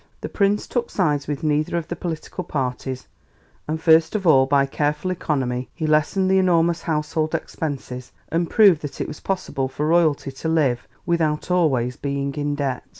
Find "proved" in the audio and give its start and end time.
8.49-8.81